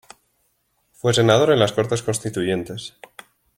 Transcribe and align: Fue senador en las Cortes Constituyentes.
Fue 0.93 1.13
senador 1.13 1.51
en 1.51 1.59
las 1.59 1.73
Cortes 1.73 2.01
Constituyentes. 2.01 2.95